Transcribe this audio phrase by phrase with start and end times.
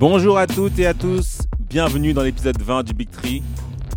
[0.00, 3.42] Bonjour à toutes et à tous, bienvenue dans l'épisode 20 du Big Tree,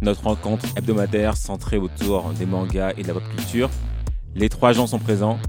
[0.01, 3.69] notre rencontre hebdomadaire centrée autour des mangas et de la pop culture.
[4.35, 5.39] Les trois gens sont présents.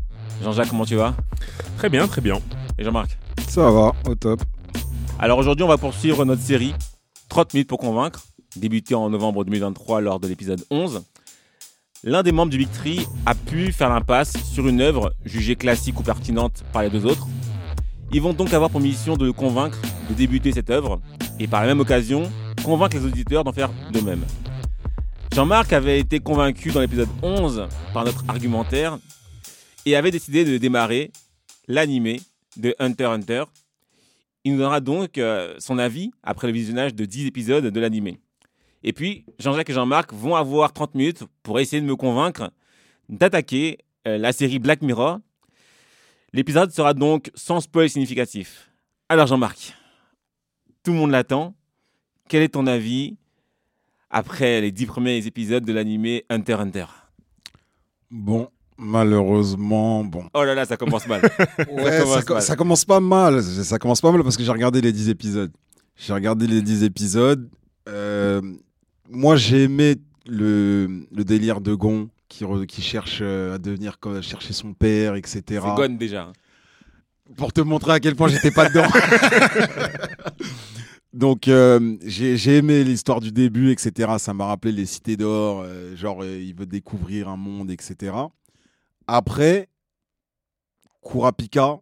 [0.45, 1.17] Jean-Jacques, comment tu vas?
[1.77, 2.39] Très bien, très bien.
[2.79, 3.19] Et Jean-Marc?
[3.49, 4.45] Ça va, au top.
[5.19, 6.73] Alors aujourd'hui, on va poursuivre notre série
[7.31, 8.25] 30 minutes pour convaincre,
[8.55, 11.03] débutée en novembre 2023 lors de l'épisode 11.
[12.05, 15.99] L'un des membres du Big Tree a pu faire l'impasse sur une œuvre jugée classique
[15.99, 17.27] ou pertinente par les deux autres.
[18.13, 21.01] Ils vont donc avoir pour mission de convaincre de débuter cette œuvre
[21.39, 22.31] et par la même occasion
[22.65, 24.25] convaincre les auditeurs d'en faire de même.
[25.35, 28.99] Jean-Marc avait été convaincu dans l'épisode 11 par notre argumentaire
[29.85, 31.11] et avait décidé de démarrer
[31.67, 32.21] l'animé
[32.57, 33.45] de Hunter Hunter.
[34.45, 38.21] Il nous donnera donc euh, son avis après le visionnage de 10 épisodes de l'animé.
[38.85, 42.51] Et puis, Jean-Jacques et Jean-Marc vont avoir 30 minutes pour essayer de me convaincre
[43.09, 45.19] d'attaquer euh, la série Black Mirror.
[46.35, 48.69] L'épisode sera donc sans spoil significatif.
[49.09, 49.73] Alors Jean-Marc,
[50.83, 51.55] tout le monde l'attend.
[52.29, 53.17] Quel est ton avis
[54.11, 56.87] après les 10 premiers épisodes de l'animé Hunter x Hunter?
[58.11, 60.25] Bon, malheureusement, bon.
[60.35, 61.23] Oh là là, ça commence mal.
[61.71, 62.43] Ouais, commence ça, co- mal.
[62.43, 63.41] ça commence pas mal.
[63.41, 65.53] Ça commence pas mal parce que j'ai regardé les 10 épisodes.
[65.95, 67.49] J'ai regardé les 10 épisodes.
[67.89, 68.43] Euh,
[69.09, 69.95] moi, j'ai aimé
[70.27, 74.75] le, le délire de Gon qui, re- qui cherche euh, à devenir co- chercher son
[74.75, 75.43] père, etc.
[75.49, 76.33] C'est Gon déjà.
[77.37, 78.87] Pour te montrer à quel point j'étais pas dedans.
[81.13, 84.15] Donc, euh, j'ai aimé l'histoire du début, etc.
[84.19, 85.63] Ça m'a rappelé les cités d'or.
[85.65, 88.17] euh, genre, euh, il veut découvrir un monde, etc.
[89.07, 89.69] Après,
[91.03, 91.79] Kurapika,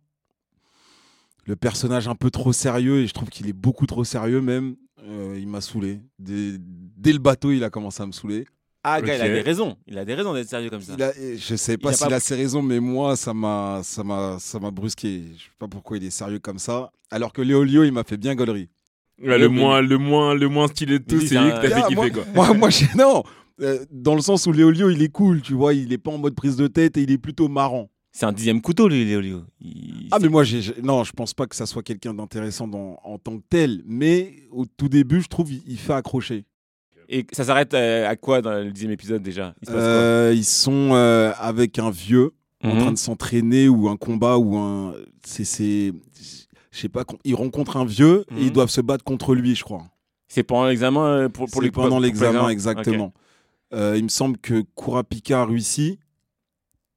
[1.47, 4.77] le personnage un peu trop sérieux, et je trouve qu'il est beaucoup trop sérieux même,
[5.05, 6.01] il m'a saoulé.
[6.19, 8.45] Dès, dès le bateau, il a commencé à me saouler.
[8.85, 9.77] Ah, gars, il a des raisons.
[9.87, 10.95] Il a des raisons d'être sérieux comme ça.
[10.97, 13.81] Il a- je sais pas a s'il pas- a ses raisons, mais moi, ça m'a,
[13.85, 15.23] ça m'a, ça m'a brusqué.
[15.37, 16.91] Je sais pas pourquoi il est sérieux comme ça.
[17.11, 18.69] Alors que Léolio, il m'a fait bien gaulerie.
[19.23, 21.95] Ouais, le, moins, le, moins, le moins stylé de lui, c'est lui que t'as fait
[21.95, 22.25] moi, kiffer, quoi.
[22.35, 23.23] moi, moi, j'ai- non,
[23.61, 26.19] euh, dans le sens où Léolio, il est cool, tu vois, il est pas en
[26.19, 27.89] mode prise de tête et il est plutôt marrant.
[28.11, 29.43] C'est un dixième couteau, lui, Léolio.
[29.61, 32.67] Il- Ah, mais moi, j'ai, j'ai- non, je pense pas que ça soit quelqu'un d'intéressant
[32.67, 36.45] dans- en tant que tel, mais au tout début, je trouve, il, il fait accrocher.
[37.15, 39.55] Et ça s'arrête euh, à quoi dans le dixième épisode déjà?
[39.63, 39.93] Il se passe quoi?
[39.93, 42.33] Euh, ils sont euh, avec un vieux
[42.65, 42.79] en Mhm.
[42.81, 45.93] train de s'entraîner ou un combat ou un, c'est, c'est,
[46.71, 48.41] je sais pas, ils rencontrent un vieux et Mhm.
[48.47, 49.85] ils doivent se battre contre lui, je crois.
[50.29, 53.13] C'est pendant l'examen euh, pour, pour C'est les pendant pour- pour l'examen, exactement.
[53.75, 55.99] Euh, il me semble que Kurapika réussit.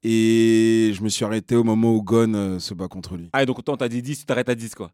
[0.07, 3.29] Et je me suis arrêté au moment où Gon euh, se bat contre lui.
[3.33, 4.91] Ah, et donc autant t'as dit 10, tu t'arrêtes à 10, quoi.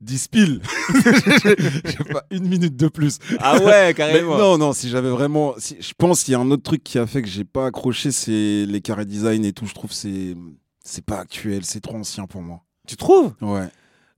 [0.00, 0.60] 10 piles
[1.84, 3.18] J'ai pas une minute de plus.
[3.38, 4.38] Ah ouais, Mais carrément.
[4.38, 5.54] non, non, si j'avais vraiment.
[5.58, 7.66] Si, je pense qu'il y a un autre truc qui a fait que j'ai pas
[7.66, 9.66] accroché, c'est les carrés design et tout.
[9.66, 10.34] Je trouve que c'est
[10.82, 12.62] c'est pas actuel, c'est trop ancien pour moi.
[12.86, 13.34] Tu trouves?
[13.42, 13.68] Ouais.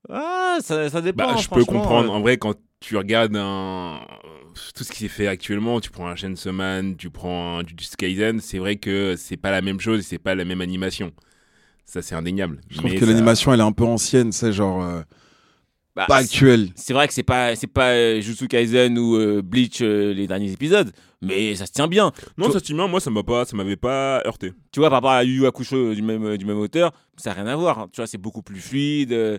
[0.09, 1.25] Ah, ça, ça dépend.
[1.33, 2.13] Bah, je peux comprendre.
[2.13, 4.01] En vrai, quand tu regardes un...
[4.75, 7.97] tout ce qui s'est fait actuellement, tu prends un Chainsaw Man, tu prends un Jujutsu
[7.97, 11.13] Kaisen, c'est vrai que c'est pas la même chose et c'est pas la même animation.
[11.85, 12.61] Ça, c'est indéniable.
[12.71, 14.83] Je trouve Mais que ça- l'animation, elle est un peu ancienne, c'est genre.
[14.83, 15.03] euh,
[15.95, 16.69] Bah, pas c'est- actuelle.
[16.75, 20.27] C'est vrai que c'est pas, c'est pas euh, Jutsu Kaisen ou euh, Bleach euh, les
[20.27, 20.91] derniers épisodes,
[21.21, 22.13] mais ça se tient bien.
[22.39, 22.89] Non, Tu- ça se tient bien.
[22.89, 24.53] Moi, ça m'a pas, ça m'avait pas heurté.
[24.73, 27.31] Tu vois, par rapport à Yu Yu Hakusho euh, du même, du même auteur, ça
[27.35, 27.79] n'a rien à voir.
[27.79, 27.89] hein.
[27.93, 29.13] Tu vois, c'est beaucoup plus fluide.
[29.13, 29.39] euh,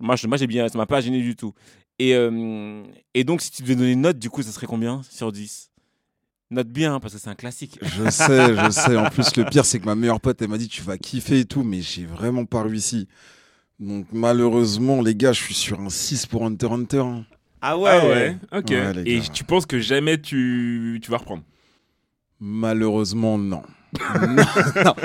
[0.00, 1.52] moi, je- moi, j'ai bien, ça m'a pas gêné du tout.
[1.98, 2.84] Et, euh,
[3.14, 5.70] et donc, si tu devais donner une note, du coup, ça serait combien sur 10
[6.50, 7.78] Note bien, parce que c'est un classique.
[7.82, 8.96] Je sais, je sais.
[8.96, 11.40] En plus, le pire, c'est que ma meilleure pote, elle m'a dit tu vas kiffer
[11.40, 13.06] et tout, mais j'ai vraiment pas réussi.
[13.80, 16.98] Donc, malheureusement, les gars, je suis sur un 6 pour Hunter x Hunter.
[17.00, 17.24] hein.
[17.60, 18.70] Ah ouais, Ah ouais, ok.
[18.70, 19.24] Ouais, les et gars.
[19.32, 21.42] tu penses que jamais tu, tu vas reprendre?
[22.40, 23.62] Malheureusement, non.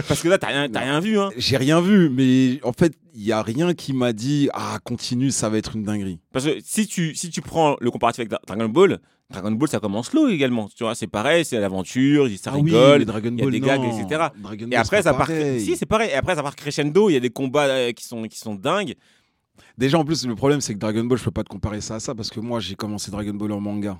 [0.07, 1.29] Parce que là, t'as rien, t'as rien vu, hein.
[1.37, 5.31] J'ai rien vu, mais en fait, il y a rien qui m'a dit ah continue,
[5.31, 6.19] ça va être une dinguerie.
[6.31, 8.99] Parce que si tu, si tu prends le comparatif avec Dra- Dragon Ball,
[9.29, 10.67] Dragon Ball, ça commence slow également.
[10.75, 13.05] Tu vois, c'est pareil, c'est l'aventure, ça Ah rigole.
[13.05, 13.99] Dragon il y a des gags, non.
[13.99, 14.25] etc.
[14.37, 15.27] Dragon Et après, ça part.
[15.27, 16.09] Si, c'est pareil.
[16.11, 17.09] Et après, ça part crescendo.
[17.09, 18.93] Il y a des combats euh, qui sont, qui sont dingues.
[19.77, 21.95] Déjà, en plus, le problème, c'est que Dragon Ball, je peux pas te comparer ça
[21.95, 23.99] à ça parce que moi, j'ai commencé Dragon Ball en manga.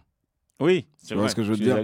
[0.60, 1.84] Oui, c'est Tu vois vrai, ce que je veux tu dire.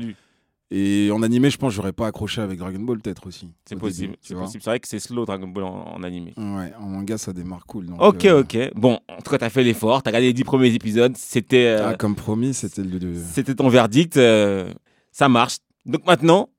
[0.71, 3.49] Et en animé, je pense, j'aurais pas accroché avec Dragon Ball, peut-être aussi.
[3.65, 4.15] C'est au possible.
[4.21, 4.61] C'est possible.
[4.63, 6.33] C'est vrai que c'est slow Dragon Ball en, en animé.
[6.37, 7.87] Ouais, en manga, ça démarre cool.
[7.87, 8.71] donc, Ok, euh, ok.
[8.75, 10.03] Bon, en tout cas, t'as fait l'effort.
[10.03, 11.17] T'as regardé les dix premiers épisodes.
[11.17, 12.99] C'était, euh, Ah, comme promis, c'était le.
[13.15, 14.17] c'était ton verdict.
[14.17, 14.71] euh,
[15.11, 15.57] ça marche.
[15.87, 16.49] Donc maintenant,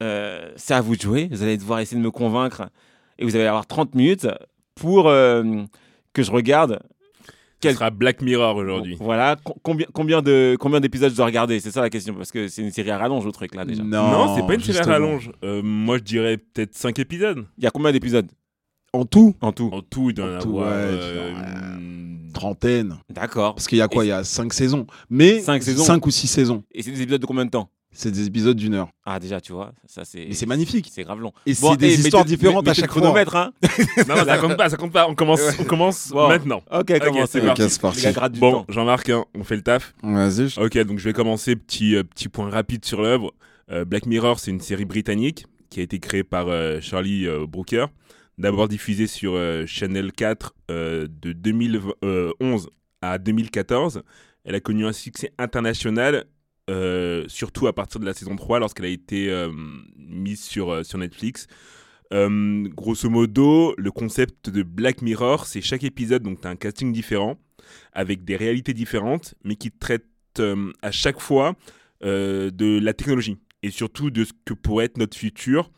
[0.00, 1.28] c'est à vous de jouer.
[1.30, 2.70] Vous allez devoir essayer de me convaincre.
[3.18, 4.26] Et vous allez avoir 30 minutes
[4.74, 6.80] pour que je regarde.
[7.62, 8.96] Ce Quel- sera Black Mirror aujourd'hui.
[8.98, 9.36] Voilà.
[9.44, 11.60] Co- combien, combien, de, combien d'épisodes je dois regarder?
[11.60, 12.14] C'est ça la question.
[12.14, 13.82] Parce que c'est une série à rallonge, le truc là déjà.
[13.82, 15.30] Non, c'est pas une série à rallonge.
[15.44, 17.44] Euh, moi, je dirais peut-être 5 épisodes.
[17.58, 18.26] Il y a combien d'épisodes?
[18.94, 20.66] En tout, en tout En tout, il doit y en avoir.
[20.68, 22.96] ouais, euh, une- trentaine.
[23.12, 23.54] D'accord.
[23.54, 24.04] Parce qu'il y a quoi?
[24.04, 24.86] Il y a cinq saisons.
[25.10, 25.84] Mais Cinq saisons.
[25.84, 26.64] cinq ou six saisons.
[26.72, 27.68] Et c'est des épisodes de combien de temps?
[27.92, 28.88] C'est des épisodes d'une heure.
[29.04, 30.26] Ah, déjà, tu vois, ça c'est.
[30.28, 30.88] Mais c'est magnifique.
[30.92, 31.32] C'est grave long.
[31.44, 33.00] Et Bon, c'est des eh, histoires différentes à chaque fois.
[33.02, 33.52] chronomètre, hein.
[34.08, 35.08] Non, ça compte pas, ça compte pas.
[35.08, 36.28] On commence, on commence Bon.
[36.28, 36.62] maintenant.
[36.70, 37.40] Ok, comment c'est
[37.98, 38.38] c'est parti.
[38.38, 38.64] Bon.
[38.68, 39.92] Jean-Marc, hein, on fait le taf.
[40.04, 40.48] Vas-y.
[40.50, 41.56] je- Ok, donc je vais commencer.
[41.56, 43.32] Petit, euh, petit point rapide sur l'œuvre.
[43.72, 47.44] Euh, Black Mirror, c'est une série britannique qui a été créée par euh, Charlie euh,
[47.46, 47.86] Brooker.
[48.38, 52.68] D'abord diffusée sur euh, Channel 4 euh, de 2011
[53.02, 54.02] à 2014.
[54.44, 56.24] Elle a connu un succès international,
[56.70, 59.50] euh, surtout à partir de la saison 3 lorsqu'elle a été euh,
[59.96, 61.48] mise sur, euh, Netflix.
[62.12, 66.92] Grosso modo, le concept de Black Mirror, c'est chaque épisode, donc tu as un casting
[66.92, 67.38] différent,
[67.92, 70.04] avec des réalités différentes, mais qui traitent
[70.38, 71.54] euh, à chaque fois
[72.02, 75.70] de la technologie et surtout de ce que pourrait être notre futur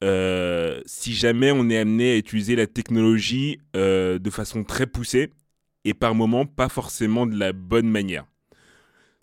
[0.00, 5.28] si jamais on est amené à utiliser la technologie de façon très poussée
[5.84, 8.24] et par moments pas forcément de la bonne manière.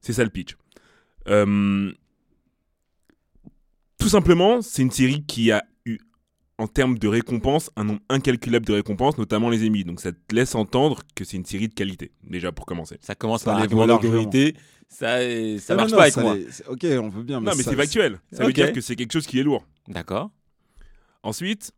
[0.01, 0.55] C'est ça le pitch.
[1.27, 1.91] Euh,
[3.97, 5.97] tout simplement, c'est une série qui a eu,
[6.57, 9.83] en termes de récompenses, un nombre incalculable de récompenses, notamment les Emmy.
[9.83, 12.97] Donc ça te laisse entendre que c'est une série de qualité, déjà pour commencer.
[13.01, 13.87] Ça commence Ça par les largement.
[13.87, 14.55] d'autorité.
[14.87, 16.35] Ça, euh, ça Non, marche non, pas avec ça moi.
[16.35, 17.41] les- Ok, on veut bien.
[17.41, 18.19] non, mais c'est factuel.
[18.31, 19.65] Ça veut dire que c'est quelque chose qui est lourd.
[19.87, 20.29] D'accord.
[21.23, 21.71] Ensuite,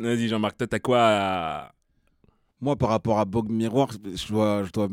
[0.00, 1.72] vas-y Jean-Marc, toi t'as quoi à...
[2.60, 4.88] Moi, par rapport à Bog je dois, je dois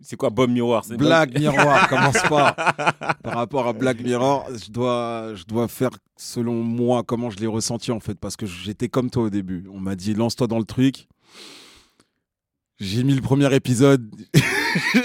[0.00, 2.52] C'est quoi Bob Miroir C'est Black Mirror, commence pas.
[3.22, 7.46] Par rappor à Black Mirror, je dois, je dois faire selon moi comment je l'ai
[7.48, 9.64] ressenti en fait, parce que j'étais comme toi au début.
[9.72, 11.08] On m'a dit lance-toi dans le truc.
[12.80, 14.08] J'ai mis le premier épisode.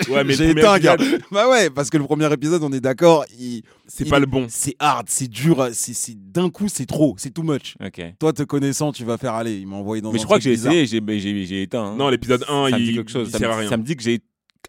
[0.09, 0.93] Ouais, mais J'ai éteint, gars.
[0.93, 4.19] épisode, Bah ouais, parce que le premier épisode, on est d'accord, il- c'est il pas
[4.19, 4.45] le bon.
[4.49, 7.75] C'est hard, c'est dur, c'est d'un coup, c'est trop, c'est too much.
[7.83, 7.99] Ok.
[8.19, 9.57] Toi, te connaissant, tu vas faire aller.
[9.57, 11.63] Il m'a envoyé dans Mais un je crois que j'ai essayé, j'ai mais j'ai j'ai
[11.63, 11.83] éteint.
[11.83, 11.95] hein.
[11.97, 13.29] Non, l'épisode 1, ça me il, dit quelque chose.
[13.29, 13.69] il ça, sert me, à rien.
[13.69, 14.19] ça me dit que j'ai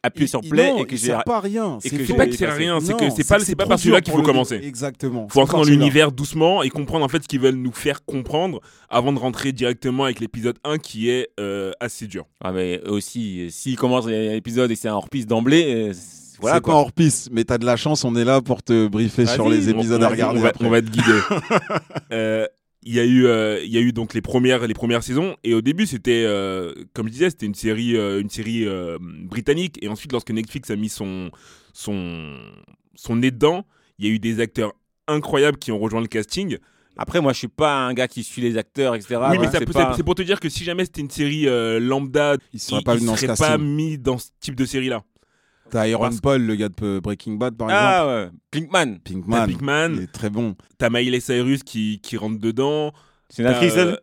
[0.03, 1.07] appuyé Il- sur play non, et que j'ai.
[1.07, 1.79] sert pas à rien.
[1.85, 2.13] et C'est que faux.
[2.13, 4.23] C'est pas que c'est rien, c'est que c'est pas, c'est pas par celui-là qu'il faut
[4.23, 4.61] commencer.
[4.63, 5.27] Exactement.
[5.31, 8.61] faut entrer dans l'univers doucement et comprendre en fait ce qu'ils veulent nous faire comprendre
[8.89, 12.27] avant de rentrer directement avec l'épisode 1 qui est euh, assez dur.
[12.43, 16.57] Ah, mais aussi, euh, s'il commence l'épisode et c'est un hors-piste d'emblée, euh, c'est- voilà
[16.57, 16.75] c'est pas quoi.
[16.81, 19.69] hors piste, mais t'as de la chance, on est là pour te briefer sur les
[19.71, 20.65] épisodes on, à regarder on va, après.
[20.67, 21.21] on va te guider.
[22.13, 22.47] Euh,
[22.87, 25.37] Il y a eu, euh, il y a eu donc les premières, les premières saisons
[25.43, 28.99] et au début c'était, euh, comme je disais, c'était une série, euh, une série euh,
[29.01, 31.31] britannique et ensuite lorsque Netflix a mis son,
[31.73, 32.37] son,
[32.95, 33.65] son nez dedans,
[33.99, 34.75] il y a eu des acteurs
[35.09, 36.59] incroyables qui ont rejoint le casting.
[36.97, 39.17] Après, moi, je suis pas un gars qui suit les acteurs, etc.
[39.31, 42.35] oui, mais c'est pas- pour te dire que si jamais c'était une série euh, lambda,
[42.53, 44.65] Ils il, seraient pas il venus dans ce serait pas mis dans ce type de
[44.65, 45.03] série là.
[45.71, 47.87] T'as Parce- Paul, le gars de Breaking Bad, par exemple.
[47.87, 48.99] Ah ouais, Pinkman.
[49.05, 49.47] T'as Pinkman.
[49.47, 50.55] Pinkman, Il est très bon.
[50.79, 52.93] t'as Miley Cyrus qui, qui rentre dedans.
[53.31, 53.97] C'est une actrice, T'as, elle euh,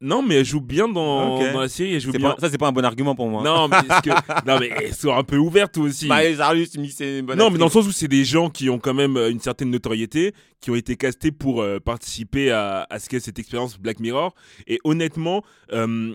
[0.00, 1.52] Non, mais elle joue bien dans, Ok.
[1.52, 1.94] dans la série.
[1.94, 2.30] Elle joue bien.
[2.30, 3.42] pas- Ça, c'est pas un bon argument pour moi.
[3.42, 4.10] Non, mais est-ce que...
[4.46, 6.08] non, mais elle soit un peu ouverte aussi.
[6.10, 8.70] Arius, mais c'est une bonne non, mais dans le sens où c'est des gens qui
[8.70, 12.86] ont quand même euh, une certaine notoriété, qui ont été castés pour euh, participer à,
[12.88, 14.34] à ce qu'est cette expérience Black Mirror.
[14.66, 16.14] Et honnêtement, euh,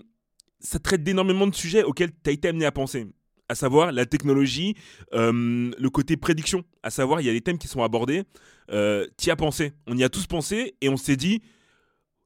[0.60, 3.06] ça traite d'énormément de sujets auxquels tu as été amené à penser.
[3.48, 4.74] À savoir la technologie,
[5.12, 6.64] euh, le côté prédiction.
[6.82, 8.24] À savoir, il y a des thèmes qui sont abordés.
[8.70, 9.72] Euh, tu as pensé.
[9.86, 11.42] On y a tous pensé et on s'est dit,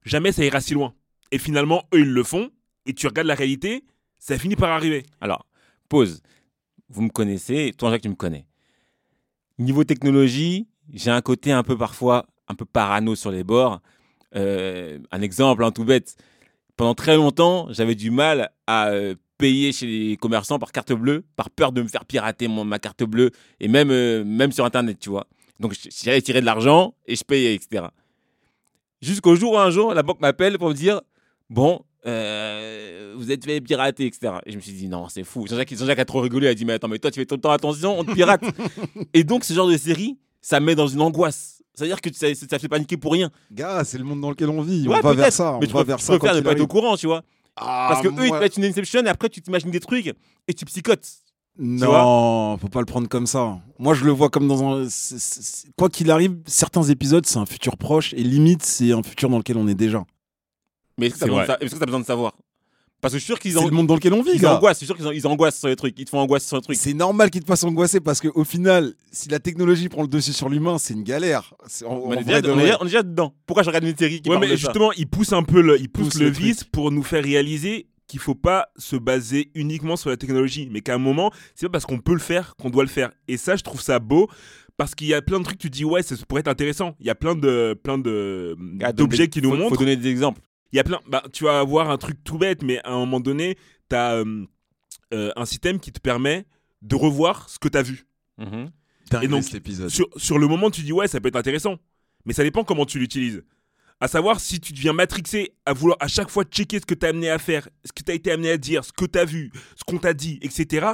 [0.05, 0.95] jamais ça ira si loin.
[1.33, 2.51] Et finalement, eux, ils le font.
[2.85, 3.85] Et tu regardes la réalité,
[4.19, 5.05] ça finit par arriver.
[5.21, 5.47] Alors,
[5.89, 6.23] pause.
[6.89, 8.47] Vous me connaissez, toi, Jacques, tu me connais.
[9.59, 13.81] Niveau technologie, j'ai un côté un peu parfois, un peu parano sur les bords.
[14.37, 16.17] Euh, un exemple, un tout bête.
[16.77, 21.25] Pendant très longtemps, j'avais du mal à euh, payer chez les commerçants par carte bleue,
[21.37, 24.64] par peur de me faire pirater mon, ma carte bleue, et même, euh, même sur
[24.64, 25.26] Internet, tu vois.
[25.61, 27.87] Donc j'allais tirer de l'argent et je payais, etc.
[29.00, 31.00] Jusqu'au jour où un jour, la banque m'appelle pour me dire
[31.49, 34.35] Bon, euh, vous êtes fait pirater, etc.
[34.47, 35.47] Et je me suis dit Non, c'est fou.
[35.49, 36.47] Jean-Jacques Jean-Jacques a trop rigolé.
[36.47, 38.12] Il a dit Mais attends, mais toi, tu fais tout le temps attention, on te
[38.12, 38.43] pirate.
[39.14, 41.62] et donc, ce genre de série, ça met dans une angoisse.
[41.75, 43.31] C'est-à-dire que ça, ça fait paniquer pour rien.
[43.52, 44.88] Gars, c'est le monde dans lequel on vit.
[44.88, 45.59] Ouais, on va vers ça.
[45.61, 46.19] Mais on tu va peux, vers tu ça.
[46.19, 47.23] préfères ne pas être au courant, tu vois.
[47.57, 49.81] Ah, Parce que eux, ils te moi- mettent une Inception et après, tu t'imagines des
[49.81, 50.15] trucs
[50.49, 51.09] et tu psychotes.
[51.59, 53.59] Non, faut pas le prendre comme ça.
[53.79, 54.89] Moi, je le vois comme dans un.
[54.91, 59.03] c'est- c'est- Quoi qu'il arrive, certains épisodes, c'est un futur proche et limite, c'est un
[59.03, 60.05] futur dans lequel on est déjà.
[60.99, 61.57] Mais est-ce que C'est tu as besoin, de vrai.
[61.59, 62.35] sa- est-ce que t'as besoin de savoir?
[63.07, 64.41] Parce que je suis sûr qu'ils C'est ont- le monde dans lequel on vit, ils
[64.41, 64.57] gars.
[64.57, 64.77] angoissent.
[64.77, 65.95] Je suis sûr qu'ils ont- ils angoissent sur les trucs.
[65.99, 66.77] Ils te font angoisser sur les trucs.
[66.77, 70.33] C'est normal qu'ils te fassent angoisser parce qu'au final, si la technologie prend le dessus
[70.33, 71.55] sur l'humain, c'est une galère.
[71.67, 72.65] C'est- en- On est, vrai déjà, de on est vrai.
[72.65, 73.33] déjà- on est déjà dedans.
[73.47, 75.43] Pourquoi je regarde une série qui Ouais, parle mais de ça justement, il pousse un
[75.43, 78.69] peu le, il pousse Pousse le le vice pour nous faire réaliser qu'il faut pas
[78.77, 82.13] se baser uniquement sur la technologie, mais qu'à un moment, c'est pas parce qu'on peut
[82.13, 83.11] le faire qu'on doit le faire.
[83.29, 84.29] Et ça, je trouve ça beau
[84.77, 86.95] parce qu'il y a plein de trucs, tu dis ouais, ça pourrait être intéressant.
[87.01, 89.71] Il y a plein de, plein de Ah, donc, d'objets qui nous faut- montrent.
[89.71, 90.41] Faut donner des exemples.
[90.73, 91.01] Il y a plein.
[91.09, 93.57] Bah, tu vas avoir un truc tout bête, mais à un moment donné,
[93.89, 94.23] tu as
[95.13, 96.45] un système qui te permet
[96.83, 98.07] de revoir ce que tu as vu.
[99.11, 99.45] Dingue, Et donc.
[99.89, 101.77] Sur, sur le moment, tu dis ouais, ça peut être intéressant.
[102.25, 103.43] Mais ça dépend comment tu l'utilises.
[104.01, 107.07] À savoir, si tu deviens matrixé à vouloir à chaque fois checker ce que tu
[107.07, 109.19] as amené à faire, ce que tu as été amené à dire, ce que tu
[109.19, 110.89] as vu, ce qu'on t'a dit, etc.,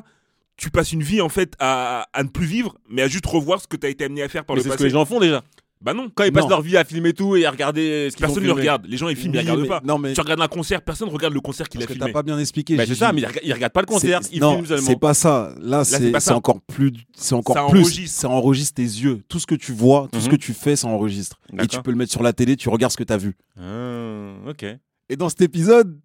[0.57, 3.61] tu passes une vie en fait à, à ne plus vivre, mais à juste revoir
[3.61, 4.85] ce que tu as été amené à faire par Mais le c'est ce passé.
[4.85, 5.43] que les gens font déjà.
[5.82, 6.50] Bah non, Quand ils passent Non.
[6.50, 8.60] leur vie à filmer tout et à regarder ce qu'ils ont personne ne le filmé.
[8.62, 8.86] regarde.
[8.86, 9.80] Les gens ils filment, ils Oui, regardent mais- pas.
[9.84, 11.98] Non, mais Tu regardes un concert, personne ne regarde le concert qu'il parce a que
[11.98, 12.12] t'as filmé.
[12.12, 12.76] pas bien expliqué.
[12.76, 13.00] Bah, c'est Gigi.
[13.00, 14.86] ça, mais ils rega- ils regardent pas le concert, C'est- ils non, filment seulement.
[14.86, 15.54] c'est pas ça.
[15.60, 16.36] Là, c'est c'est pas c'est ça.
[16.36, 16.92] encore plus.
[17.16, 17.80] C'est encore Ça plus.
[17.80, 18.20] enregistre.
[18.20, 19.22] Ça enregistre tes yeux.
[19.28, 20.30] Tout ce que tu vois, tout ce Mhm.
[20.32, 21.38] que tu fais, ça enregistre.
[21.52, 21.70] Et D'accord.
[21.78, 22.56] tu peux le mettre sur la télé.
[22.56, 23.36] Tu regardes ce que t'as vu.
[23.60, 24.64] Ah, ok,
[25.08, 25.98] Et dans cet épisode,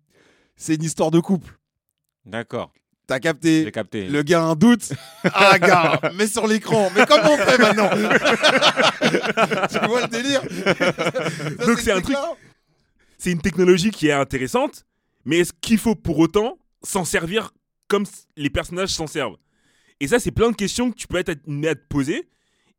[0.55, 1.57] c'est une histoire de couple.
[2.25, 2.71] d'accord.
[3.07, 4.07] T'as capté J'ai capté.
[4.09, 4.91] Le gars a un doute.
[5.33, 6.91] Ah, gars, mets sur l'écran.
[6.95, 7.89] Mais comment on fait maintenant
[9.71, 10.41] Tu vois le délire
[11.59, 12.17] Ça, Donc, c'est un truc-
[13.17, 14.85] c'est une technologie qui est intéressante,
[15.25, 17.51] mais est-ce qu'il faut pour autant s'en servir
[17.87, 19.37] comme les personnages s'en servent?
[19.99, 22.27] Et ça, c'est plein de questions que tu peux être amené à te poser.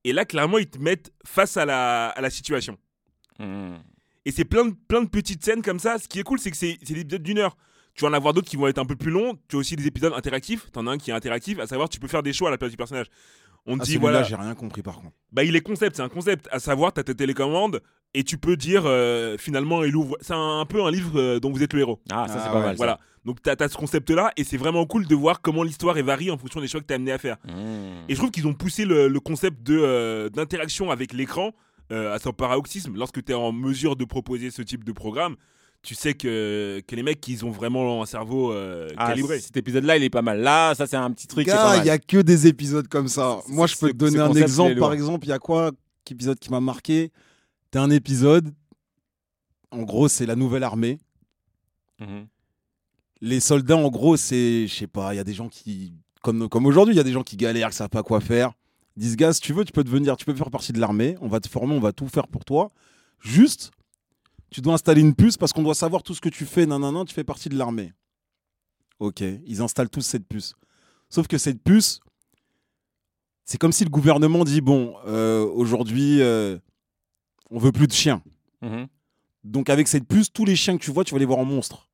[0.04, 2.76] Et là, clairement, ils te mettent face à la, à la situation.
[3.38, 3.78] Mhm.
[4.26, 5.98] Et c'est plein de, plein de petites scènes comme ça.
[5.98, 7.56] Ce qui est cool, c'est que c'est c'est des épisodes d'une heure.
[7.98, 9.36] Tu vas en avoir d'autres qui vont être un peu plus longs.
[9.48, 10.70] Tu as aussi des épisodes interactifs.
[10.70, 12.56] T'en as un qui est interactif, à savoir, tu peux faire des choix à la
[12.58, 13.06] place du personnage.
[13.66, 15.14] On te Ah, dit, celui-là, voilà, j'ai rien compris par contre.
[15.32, 16.48] bah, il est concept, c'est un concept.
[16.52, 17.82] À savoir, tu as ta télécommande
[18.14, 20.16] et tu peux dire euh, finalement, il ouvre.
[20.20, 22.00] C'est un, un peu un livre euh, dont vous êtes le héros.
[22.10, 22.70] Ah, ça, Ah, c'est pas ouais, mal.
[22.70, 22.76] ça.
[22.76, 22.98] Voilà.
[23.24, 26.30] Donc, tu as, ce concept-là et c'est vraiment cool de voir comment l'histoire est varie
[26.30, 27.36] en fonction des choix que tu amené à faire.
[27.46, 28.04] Mhm.
[28.08, 31.52] Et je trouve qu'ils ont poussé le, le concept de, euh, d'interaction avec l'écran
[31.90, 32.94] euh, à son paroxysme.
[32.96, 35.34] Lorsque tu es en mesure de proposer ce type de programme,
[35.82, 39.40] tu sais que, que les mecs, ils ont vraiment un cerveau euh, Ah, calibré.
[39.40, 40.40] Cet épisode-là, il est pas mal.
[40.40, 41.86] Là, ça, c'est un petit truc il mal.
[41.86, 43.38] y a que des épisodes comme ça.
[43.48, 44.76] Moi, je peux te donner un exemple.
[44.78, 45.70] Par exemple, il y a quoi
[46.10, 47.12] épisode qui m'a marqué?
[47.70, 48.52] T'as un épisode.
[49.70, 50.98] En gros, c'est la nouvelle armée.
[52.00, 52.26] Mhm.
[53.20, 55.92] Les soldats, en gros, c'est, je sais pas, il y a des gens qui,
[56.22, 58.52] comme, comme aujourd'hui, il y a des gens qui galèrent, qui savent pas quoi faire.
[58.96, 61.16] Ils disent, gars, si tu veux, tu peux devenir, tu peux faire partie de l'armée.
[61.20, 62.70] On va te former, on va tout faire pour toi.
[63.20, 63.70] Juste,
[64.50, 66.66] tu dois installer une puce parce qu'on doit savoir tout ce que tu fais.
[66.66, 67.92] Non, non, non, tu fais partie de l'armée.
[68.98, 70.54] Ok, ils installent tous cette puce.
[71.08, 72.00] Sauf que cette puce,
[73.44, 76.58] c'est comme si le gouvernement dit, bon, euh, aujourd'hui, euh,
[77.50, 78.22] on veut plus de chiens.
[78.62, 78.88] Mhm.
[79.44, 81.44] Donc avec cette puce, tous les chiens que tu vois, tu vas les voir en
[81.44, 81.88] monstre.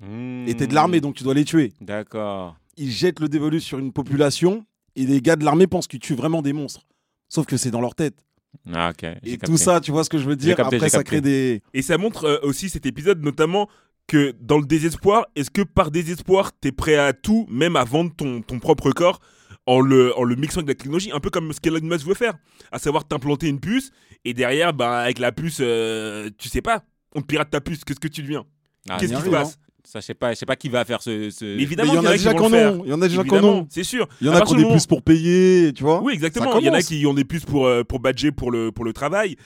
[0.00, 0.46] Mhm.
[0.46, 1.72] Et t'es de l'armée, donc tu dois les tuer.
[1.80, 2.56] D'accord.
[2.76, 6.14] Ils jettent le dévolu sur une population et les gars de l'armée pensent qu'ils tuent
[6.14, 6.86] vraiment des monstres.
[7.28, 8.24] Sauf que c'est dans leur tête.
[8.72, 9.08] Ah, ok.
[9.24, 10.56] Et tout ça, tu vois ce que je veux dire?
[10.56, 11.62] capté, Après, ça crée des.
[11.72, 13.68] Et ça montre euh, aussi cet épisode, notamment
[14.06, 18.12] que dans le désespoir, est-ce que par désespoir, t'es prêt à tout, même à vendre
[18.14, 19.20] ton, ton propre corps
[19.66, 22.14] en le, en le mixant avec la technologie, un peu comme ce qu'Elon Musk veut
[22.14, 22.34] faire,
[22.70, 23.90] à savoir t'implanter une puce
[24.26, 26.84] et derrière, bah, avec la puce, euh, tu sais pas,
[27.14, 28.44] on te pirate ta puce, qu'est-ce que tu deviens?
[28.88, 29.58] Ah, Qu'est-ce qui se passe?
[29.86, 31.28] Ça, je sais pas, je sais pas qui va faire ce.
[31.30, 32.72] ce- Mais Mais évidemment, il y en a déjà qui qui vont en le faire.
[32.80, 32.84] ont.
[32.84, 33.66] Il y en a déjà qui en Évidemment, ont.
[33.70, 34.08] c'est sûr.
[34.20, 36.14] Il y en a qui partir ont des moment- puces pour payer, tu vois Oui,
[36.14, 36.58] exactement.
[36.58, 38.84] Il y en a qui ont des puces pour, euh, pour badger pour le, pour
[38.84, 39.36] le travail.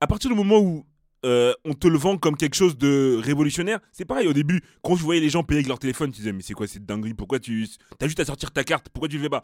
[0.00, 0.86] À partir du moment où
[1.26, 4.28] euh, on te le vend comme quelque chose de révolutionnaire, c'est pareil.
[4.28, 6.54] Au début, quand je voyais les gens payer avec leur téléphone, tu disais, mais c'est
[6.54, 7.14] quoi cette dinguerie?
[7.14, 7.66] Pourquoi tu.
[7.98, 8.88] T'as juste à sortir ta carte?
[8.92, 9.42] Pourquoi tu le fais pas?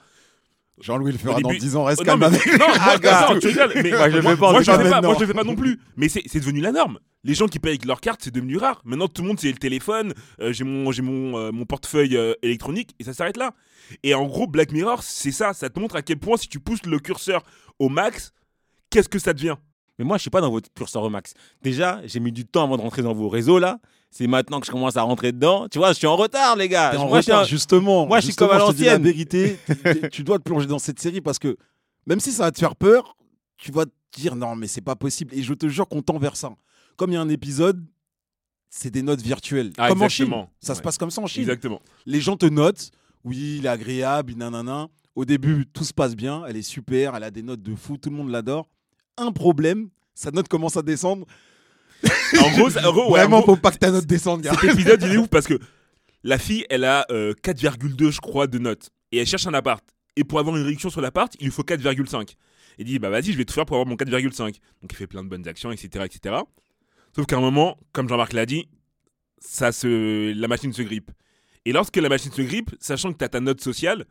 [0.81, 2.47] Jean-Louis le fera dans début- 10 ans, reste Oh, non, calme mais- avec.
[2.59, 3.29] non, moi, gars.
[3.33, 5.15] non, tu rigoles, mais Moi, je le moi, fais pas, moi, je fais pas, moi,
[5.15, 5.79] je le fais pas non plus.
[5.97, 6.99] Mais c'est c'est devenu la norme.
[7.23, 8.83] Les gens qui payent avec leur carte, c'est devenu rare.
[8.85, 10.13] Maintenant, tout le monde, c'est le téléphone.
[10.41, 13.55] euh, j'ai mon, j'ai mon, euh, mon portefeuille euh, électronique et ça s'arrête là.
[14.03, 15.53] Et en gros, Black Mirror, c'est ça.
[15.55, 17.43] Ça te montre à quel point, si tu pousses le curseur
[17.79, 18.33] au max,
[18.91, 19.57] qu'est-ce que ça devient?
[19.99, 21.35] Mais moi, je suis pas dans votre curseur au max.
[21.63, 23.79] Déjà, j'ai mis du temps avant de rentrer dans vos réseaux là.
[24.11, 25.67] C'est maintenant que je commence à rentrer dedans.
[25.69, 26.93] Tu vois, je suis en retard, les gars.
[26.99, 28.07] En moi, je suis retard, en- justement.
[28.07, 29.59] moi, je suis comme à la vérité,
[30.03, 31.57] tu- tu dois te plonger dans cette série parce que
[32.07, 33.17] même si ça va te faire peur,
[33.57, 35.35] tu vas te dire non, mais c'est pas possible.
[35.35, 36.51] Et je te jure qu'on tend vers ça.
[36.97, 37.85] Comme il y a un épisode,
[38.71, 39.73] c'est des notes virtuelles.
[39.79, 40.27] Ah, comme en Chine.
[40.61, 41.43] Ça se passe comme ça en Chine.
[41.43, 41.81] Exactement.
[42.07, 42.91] Les gens te notent.
[43.25, 44.89] Oui, il est agréable, nanana.
[45.15, 46.45] Au début, tout se passe bien.
[46.47, 47.15] Elle est super.
[47.17, 47.97] Elle a des notes de fou.
[47.97, 48.69] Tout le monde l'adore.
[49.17, 51.27] Un problème, sa note commence à descendre.
[52.41, 54.43] En gros, ça- en gros, ouais, en Vraiment, gros, faut pas que ta note descende,
[54.43, 54.53] gars.
[54.61, 55.59] cet épisode, il est ouf parce que
[56.23, 58.91] la fille, elle a euh, 4,2, je crois, de notes.
[59.13, 59.85] Et elle cherche un appart.
[60.17, 62.35] Et pour avoir une réduction sur l'appart, il lui faut 4,5.
[62.79, 64.55] Elle dit, bah vas-y, je vais tout faire pour avoir mon 4,5.
[64.83, 66.05] Donc il fait plein de bonnes actions, etc.
[66.05, 66.37] etc.
[67.15, 68.69] Sauf qu'à un moment, comme Jean-Marc l'a dit,
[69.39, 70.33] ça se...
[70.33, 71.11] la machine se grippe.
[71.65, 74.05] Et lorsque la machine se grippe, sachant que tu as ta note sociale,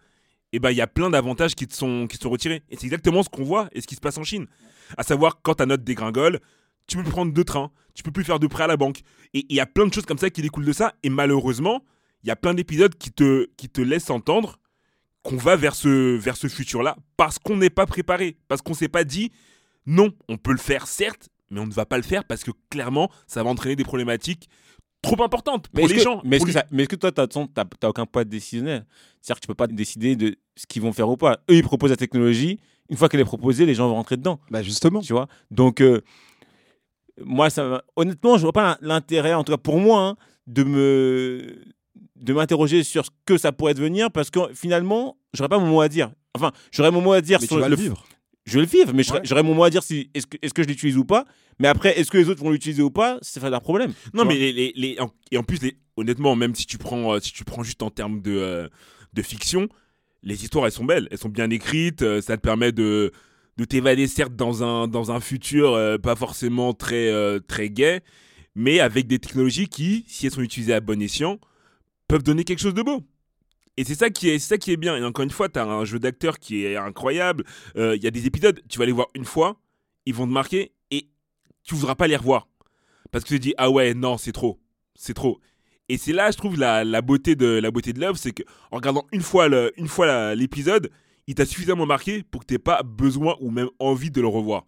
[0.54, 2.64] eh ben, il y a plein d'avantages qui te sont, qui te sont retirés.
[2.70, 4.48] Et c'est exactement ce qu'on voit et ce qui se passe en Chine.
[4.98, 6.40] À savoir, quand ta note dégringole,
[6.88, 9.02] tu peux plus prendre deux trains, tu peux plus faire de prêt à la banque.
[9.34, 10.94] Et il y a plein de choses comme ça qui découlent de ça.
[11.04, 11.84] Et malheureusement,
[12.24, 14.60] il y a plein d'épisodes qui te, qui te laissent entendre
[15.24, 18.90] qu'on va vers ce, vers ce futur-là parce qu'on n'est pas préparé, parce qu'on s'est
[18.90, 19.32] pas dit
[19.86, 22.52] non, on peut le faire certes, mais on ne va pas le faire parce que
[22.70, 24.50] clairement, ça va entraîner des problématiques
[25.02, 26.22] trop importantes pour Mais les que- gens.
[26.26, 28.84] Mais est-ce que, les- ça- mais est-ce que toi, t'as- t'as aucun poids décisionnaire
[29.22, 31.40] C'est-à-dire que tu peux pas décider de ce qu'ils vont faire ou pas.
[31.50, 32.60] Eux, ils proposent la technologie.
[32.90, 34.40] Une fois qu'elle est proposée, les gens vont rentrer dedans.
[34.52, 35.02] Bah, justement.
[35.02, 35.28] Tu vois?
[35.52, 36.02] Donc, euh,
[37.24, 40.16] moi, ça, honnêtement, je vois pas l'intérêt, en tout cas pour moi, hein,
[40.48, 41.62] de me
[42.16, 45.82] de m'interroger sur ce que ça pourrait devenir parce que finalement, j'aurais pas mon mot
[45.82, 46.12] à dire.
[46.36, 48.06] Enfin, j'aurais mon mot à dire Mais sur tu vas le le vivre.
[48.46, 49.26] je vais le vivre, mais j'aurais- Ouais.
[49.26, 51.26] j'aurais mon mot à dire si est-ce que, est-ce que je l'utilise ou pas?
[51.60, 53.18] Mais après, est-ce que les autres vont l'utiliser ou pas?
[53.22, 53.94] C'est pas leur problème.
[54.14, 57.14] Non, mais les, les- les- en- et en plus, les- honnêtement, même si tu prends,
[57.14, 58.70] euh, si tu prends juste en termes de, euh,
[59.14, 59.68] de fiction,
[60.24, 63.12] les histoires, elles sont belles, elles sont bien écrites, euh, ça te permet de,
[63.58, 68.02] de t'évader, certes, dans un, dans un futur euh, pas forcément très, euh, très gai,
[68.56, 71.40] mais avec des technologies qui, si elles sont utilisées à bon escient,
[72.08, 73.04] peuvent donner quelque chose de beau.
[73.78, 74.96] Et c'est ça qui est, ça qui est bien.
[74.98, 77.44] Et encore une fois, tu as un jeu d'acteur qui est incroyable.
[77.76, 79.60] Euh, Il y a des épisodes, tu vas les voir une fois,
[80.06, 81.08] ils vont te marquer et
[81.64, 82.48] tu voudras pas les revoir.
[83.12, 84.60] Parce que tu te dis, ah ouais, non, c'est trop.
[84.96, 85.40] C'est trop.
[85.90, 88.44] Et c'est là, je trouve, la, la beauté de la beauté de l'œuvre, c'est que
[88.72, 90.90] en regardant une fois le- une fois l'épisode,
[91.28, 94.66] il t'a suffisamment marqué pour que tu pas besoin ou même envie de le revoir.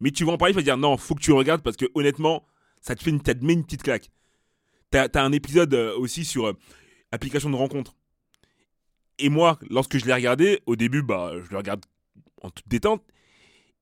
[0.00, 1.76] Mais tu vas en parler, tu vas dire, non, faut que tu le regardes parce
[1.76, 2.44] que honnêtement,
[2.80, 4.10] ça te, fait une, met une petite claque.
[4.90, 6.52] T'as as un épisode euh, aussi sur euh,
[7.12, 7.94] application de rencontre.
[9.18, 11.84] Et moi, lorsque je l'ai regardé, au début, bah, je le regarde
[12.42, 13.02] en toute détente.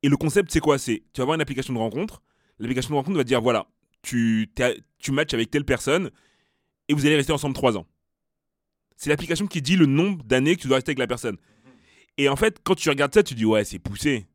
[0.03, 0.79] Et le concept, c'est quoi?
[0.79, 2.23] C'est tu vas avoir une application de rencontre.
[2.59, 3.67] L'application de rencontre va te dire voilà,
[4.03, 4.51] tu,
[4.99, 6.11] tu matches avec telle personne
[6.89, 7.87] et vous allez rester ensemble trois ans.
[8.97, 11.37] C'est l'application qui dit le nombre d'années que tu dois rester avec la personne.
[12.17, 14.27] Et en fait, quand tu regardes ça, tu dis ouais, c'est poussé.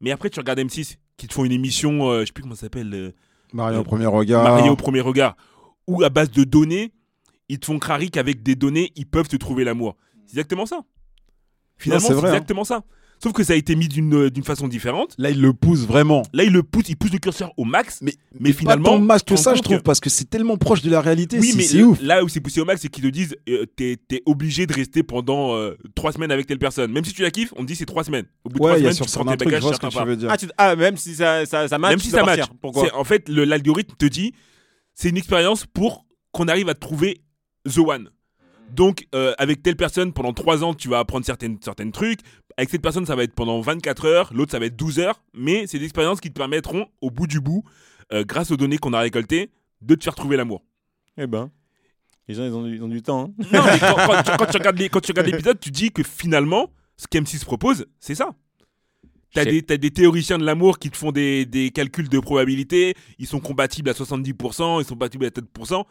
[0.00, 2.54] Mais après, tu regardes M6 qui te font une émission, euh, je sais plus comment
[2.54, 3.12] ça s'appelle, euh,
[3.52, 4.44] Mario Euh, au premier regard.
[4.44, 5.36] marié au premier regard,
[5.86, 6.92] où à base de données,
[7.48, 9.96] ils te font crari qu'avec des données, ils peuvent te trouver l'amour.
[10.26, 10.82] C'est exactement ça.
[11.76, 12.26] Finalement, c'est hein.
[12.26, 12.84] exactement ça.
[13.22, 15.14] Sauf que ça a été mis d'une d'une façon différente.
[15.18, 16.22] Là, il le pousse vraiment.
[16.32, 17.98] Là, il le pousse, il pousse le curseur au max.
[18.00, 20.56] Mais, Mais finalement, pas tant tu que ça, je trouve, que- parce que c'est tellement
[20.56, 21.38] proche de la réalité.
[21.40, 21.98] Oui, si, mais c'est ouf.
[22.00, 24.72] là où c'est poussé au max, c'est qu'ils te disent euh, t'es t'es obligé de
[24.72, 26.92] rester pendant euh, trois semaines avec telle personne.
[26.92, 28.26] Même si tu la kiffes, on te dit c'est trois semaines.
[28.44, 29.72] Au bout de trois Ouais, il y a semaines, sur tu prends tes bagages, vois
[29.74, 30.04] ce que certains tu pas.
[30.04, 30.28] veux dire.
[30.30, 32.40] Ah, tu- ah, même si ça, ça, ça match, Même si ça match.
[32.60, 34.32] Pourquoi C'est- En fait, l'algorithme te dit
[34.94, 37.20] c'est une expérience pour qu'on arrive à trouver
[37.68, 38.10] The One.
[38.74, 42.20] Donc, euh, avec telle personne, pendant 3 ans, tu vas apprendre certaines, certaines trucs.
[42.58, 44.30] Avec cette personne, ça va être pendant 24 heures.
[44.34, 45.22] L'autre, ça va être 12 heures.
[45.32, 47.62] Mais c'est des expériences qui te permettront, au bout du bout,
[48.12, 50.62] euh, grâce aux données qu'on a récoltées, de te faire trouver l'amour.
[51.16, 51.50] Eh ben,
[52.26, 53.32] les gens, ils ont, du- ils ont du temps.
[53.38, 53.44] hein.
[53.52, 55.90] Non, mais quand, quand tu- quand tu regardes les- quand tu regardes l'épisode, tu dis
[55.92, 58.34] que finalement, ce qu'M6 propose, c'est ça.
[59.34, 62.94] T'as des, t'as des théoriciens de l'amour qui te font des, des calculs de probabilité,
[63.18, 65.84] ils sont compatibles à 70%, ils sont compatibles à 7%,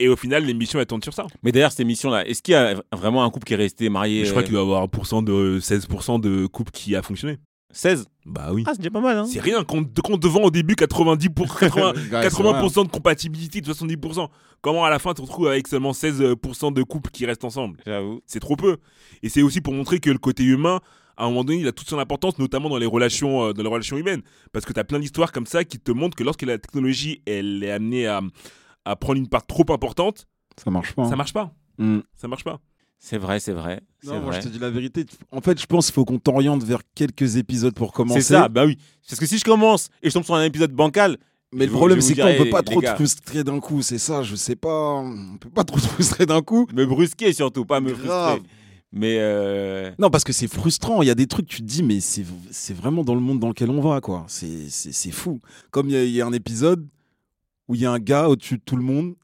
[0.00, 1.26] et au final, l'émission, elle tourne sur ça.
[1.42, 4.24] Mais d'ailleurs, cette émission-là, est-ce qu'il y a vraiment un couple qui est resté marié
[4.24, 7.02] Je crois euh, qu'il doit y avoir un pourcent de 16% de couple qui a
[7.02, 7.38] fonctionné.
[7.72, 8.64] 16 Bah oui.
[8.66, 11.56] Ah, c'est déjà pas mal, hein C'est rien, quand, quand devant au début 90 pour
[11.56, 14.28] 80, Ouais, c'est vrai, 80% de compatibilité de 70%,
[14.62, 17.78] comment à la fin tu te retrouves avec seulement 16% de couples qui restent ensemble?
[17.86, 18.22] J'avoue.
[18.26, 18.78] c'est trop peu.
[19.22, 20.80] Et c'est aussi pour montrer que le côté humain,
[21.18, 23.62] à un moment donné, il a toute son importance, notamment dans les relations, euh, dans
[23.62, 24.22] les relations humaines.
[24.52, 27.20] Parce que tu as plein d'histoires comme ça qui te montrent que lorsque la technologie
[27.26, 28.22] elle est amenée à,
[28.84, 30.26] à prendre une part trop importante,
[30.62, 31.04] Ça marche pas.
[31.06, 31.16] ça hein.
[31.16, 31.52] marche pas.
[31.78, 31.98] Mm.
[32.16, 32.60] Ça marche pas.
[32.98, 33.80] C'est vrai, c'est vrai.
[34.04, 34.40] Non, moi, vrai.
[34.42, 35.06] je te dis la vérité.
[35.32, 38.20] En fait, je pense qu'il faut qu'on t'oriente vers quelques épisodes pour commencer.
[38.20, 38.76] C'est ça, bah oui.
[39.08, 41.16] Parce que si je commence et je tombe sur un épisode bancal,
[41.52, 43.80] Mais le vous- problème, c'est qu'on dirai, peut pas trop te frustrer d'un coup.
[43.80, 44.96] C'est ça, je sais pas.
[44.96, 46.66] On peut pas trop te frustrer d'un coup.
[46.74, 48.36] me brusquer surtout, pas me Grave.
[48.36, 48.50] frustrer.
[48.92, 51.00] Mais euh, Non, parce que c'est frustrant.
[51.00, 53.38] Il y a des trucs, tu te dis, mais c'est c'est vraiment dans le monde
[53.40, 54.26] dans lequel on va, quoi.
[54.28, 55.40] C'est fou.
[55.70, 56.86] Comme il y, a- il y a un épisode
[57.70, 59.14] où il y a un gars au-dessus de tout le monde,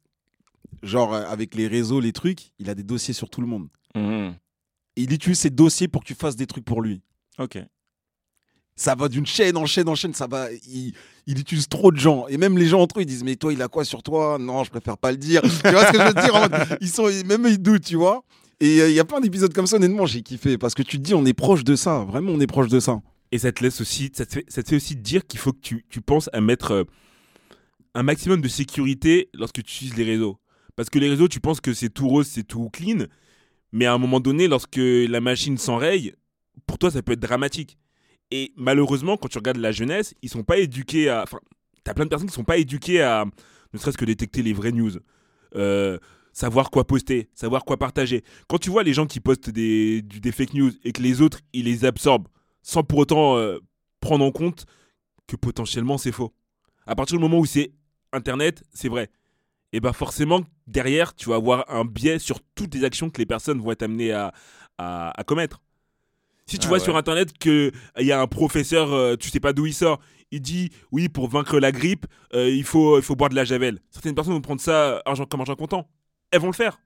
[0.85, 3.67] genre euh, avec les réseaux, les trucs, il a des dossiers sur tout le monde.
[3.97, 7.03] Et il utilise ces dossiers pour que tu fasses des trucs pour lui.
[7.39, 7.59] ok.
[8.77, 10.53] Ça va d'une chaîne en chaîne en chaîne, ça va.
[10.69, 10.93] Il,
[11.27, 12.27] il utilise trop de gens.
[12.29, 14.37] Et même les gens entre eux, ils disent Mais toi, il a quoi sur toi?
[14.39, 15.41] Non, je préfère pas le dire.
[15.43, 16.77] tu vois ce que je veux dire?
[16.83, 18.23] Ils sont, Même ils doutent, tu vois.
[18.61, 20.59] Et euh, il y a plein d'épisodes comme ça, honnêtement, j'ai kiffé.
[20.59, 22.05] Parce que tu te dis, on est proche de ça.
[22.05, 23.01] Vraiment, on est proche de ça.
[23.33, 25.53] Et ça te laisse aussi, ça te fait, ça te fait aussi dire qu'il faut
[25.53, 26.85] que tu, tu penses à mettre euh,
[27.97, 30.39] un maximum de sécurité lorsque tu utilises les réseaux.
[30.77, 33.07] Parce que les réseaux, tu penses que c'est tout rose, c'est tout clean.
[33.73, 36.13] Mais à un moment donné, lorsque la machine s'enraye,
[36.67, 37.79] pour toi, ça peut être dramatique.
[38.31, 41.23] Et malheureusement, quand tu regardes la jeunesse, ils sont pas éduqués à.
[41.23, 41.39] Enfin,
[41.85, 43.25] t'as plein de personnes qui sont pas éduquées à
[43.73, 44.93] ne serait-ce que détecter les vraies news.
[45.55, 45.99] Euh,
[46.35, 48.25] savoir quoi poster, savoir quoi partager.
[48.47, 51.65] Quand tu vois les gens qui postent des, fake news et que les autres, ils
[51.65, 52.29] les absorbent
[52.63, 53.59] sans pour autant euh,
[54.01, 54.67] prendre en compte
[55.27, 56.35] que potentiellement c'est faux.
[56.85, 57.73] À partir du moment où c'est
[58.13, 59.11] Internet, c'est vrai.
[59.73, 63.27] Et ben forcément, derrière, tu vas avoir un biais sur toutes les actions que les
[63.27, 64.33] personnes vont être amenées à,
[64.79, 65.61] à, à commettre.
[66.47, 66.85] Si tu Ah vois ouais.
[66.85, 69.99] sur Internet qu'il y a un professeur, euh, tu sais pas d'où il sort,
[70.31, 73.45] il dit oui, pour vaincre la grippe, euh, il, faut, il faut boire de la
[73.45, 73.81] javel.
[73.91, 75.89] Certaines personnes vont prendre ça euh, argent, comme argent comptant.
[76.31, 76.79] Elles vont le faire.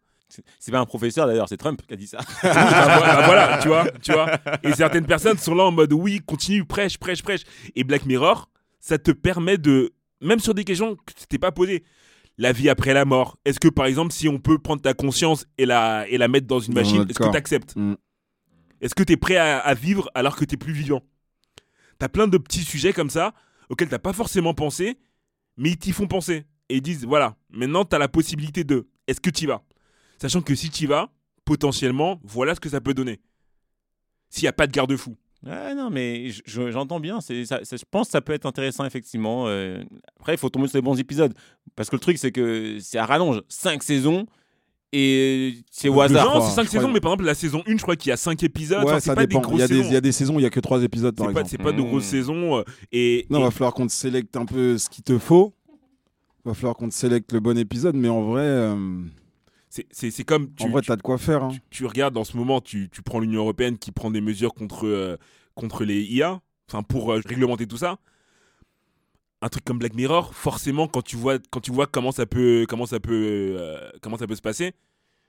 [0.61, 2.19] C'est- pas un professeur d'ailleurs, c'est Trump qui a dit ça.
[2.43, 4.31] bah, bah, voilà, tu vois, tu vois.
[4.63, 7.43] Et certaines personnes sont là en mode oui, continue, prêche, prêche, prêche.
[7.75, 11.53] Et Black Mirror, ça te permet de, même sur des questions que tu t'es pas
[11.53, 11.85] posé,
[12.39, 13.39] la vie après la mort.
[13.45, 16.47] Est-ce que par exemple, si on peut prendre ta conscience et la, et la mettre
[16.47, 17.95] dans une machine, est-ce que tu acceptes Mm.
[18.81, 21.03] Est-ce que tu es prêt à, à vivre alors que tu plus vivant?
[21.99, 23.35] T'as plein de petits sujets comme ça
[23.69, 24.99] auxquels t'as pas forcément pensé,
[25.57, 26.47] mais ils t'y font penser.
[26.71, 28.89] Et ils disent voilà, maintenant tu as la possibilité de.
[29.07, 29.63] Est-ce que tu y vas?
[30.21, 31.13] Sachant que si tu y vas,
[31.45, 33.21] potentiellement, voilà ce que ça peut donner.
[34.31, 35.17] S'il n'y a pas de garde-fou.
[35.47, 37.21] Ouais, non, mais je- je- j'entends bien.
[37.23, 39.45] C'est, ça, ça- je pense que ça peut être intéressant, effectivement.
[39.47, 39.83] Euh,
[40.19, 41.33] après, il faut tomber sur les bons épisodes.
[41.77, 43.41] Parce que le truc, c'est que c'est à rallonge.
[43.49, 44.27] 5 saisons
[44.93, 46.27] et c'est au hasard.
[46.35, 48.11] non, c'est 5 Je crois- saisons, mais par exemple, la saison 1, je crois qu'il
[48.11, 48.79] y a 5 épisodes.
[48.81, 49.41] Ouais, Enfin, ça c'est pas dépend.
[49.41, 49.89] des Il y, a des, saisons.
[49.89, 51.41] il y a des saisons où il y a que trois épisodes, par C'est pas,
[51.41, 51.63] exemple.
[51.65, 52.11] c'est pas de grosses Mmh.
[52.11, 52.59] saisons.
[52.59, 55.55] euh, Et, Non, et- va falloir qu'on te sélecte un peu ce qu'il te faut.
[56.45, 58.77] Va falloir qu'on te sélecte le bon épisode, mais en vrai, euh,
[59.91, 60.53] c'est- comme.
[60.55, 61.45] Tu, en vrai, tu- t'as de quoi faire.
[61.45, 61.49] hein.
[61.53, 64.53] tu, tu regardes en ce moment, tu, tu prends l'Union Européenne qui prend des mesures
[64.53, 65.17] contre, euh,
[65.55, 67.99] contre les IA, enfin pour euh, réglementer tout ça.
[69.43, 72.67] Un truc comme Black Mirror, forcément, quand tu vois, quand tu vois comment ça peut,
[72.69, 74.73] comment ça peut, euh, comment ça peut se passer,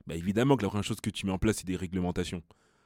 [0.05, 2.41] bah évidemment que la première chose que tu mets en place, c'est des réglementations.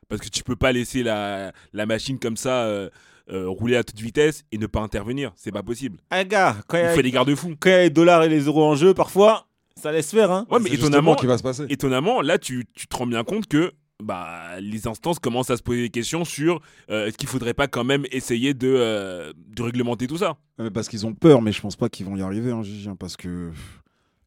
[0.07, 2.91] Parce que tu peux pas laisser la, la machine comme ça euh,
[3.31, 5.31] euh, rouler à toute vitesse et ne pas intervenir.
[5.35, 5.97] C'est pas possible.
[6.11, 7.55] Ah, gars, quand il y, Il a- faut des garde-fous.
[7.59, 9.47] quand il y a les dollars et les euros en jeu, parfois,
[9.81, 10.31] ça laisse faire.
[10.31, 10.45] Hein.
[10.49, 11.65] Ouais, mais étonnamment, justement qui va se passer.
[11.69, 15.63] étonnamment, là, tu, tu te rends bien compte que bah, les instances commencent à se
[15.63, 19.63] poser des questions sur euh, est-ce qu'il faudrait pas quand même essayer de, euh, de
[19.63, 20.31] réglementer tout ça?
[20.57, 22.61] Ouais, mais parce qu'ils ont peur, mais je pense pas qu'ils vont y arriver, hein,
[22.63, 23.51] Gigi, hein, parce que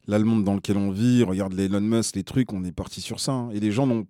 [0.06, 2.72] là, le monde dans lequel on vit, regarde les Elon Musk, les trucs, on est
[2.72, 3.32] parti sur ça.
[3.32, 3.50] hein.
[3.52, 4.06] Et les gens n'ont.